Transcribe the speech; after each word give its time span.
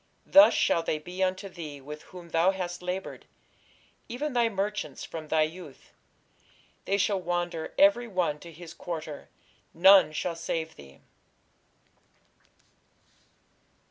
Thus 0.25 0.55
shall 0.55 0.81
they 0.81 0.97
be 0.97 1.21
unto 1.23 1.47
thee 1.47 1.79
with 1.79 2.01
whom 2.09 2.29
thou 2.29 2.49
hast 2.49 2.81
laboured, 2.81 3.27
even 4.09 4.33
thy 4.33 4.49
merchants, 4.49 5.03
from 5.03 5.27
thy 5.27 5.43
youth: 5.43 5.93
they 6.85 6.97
shall 6.97 7.21
wander 7.21 7.71
every 7.77 8.07
one 8.07 8.39
to 8.39 8.51
his 8.51 8.73
quarter; 8.73 9.29
none 9.75 10.11
shall 10.11 10.35
save 10.35 10.75
thee. 10.75 11.01